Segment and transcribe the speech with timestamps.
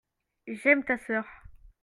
[0.47, 1.27] j'aime ta sœur.